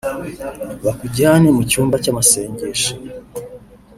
[0.85, 2.93] bakujyane mu cyumba cy’amasengesho